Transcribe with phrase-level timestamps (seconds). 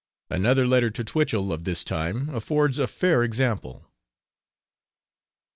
[0.31, 3.85] Another letter to Twichell of this time affords a fair example.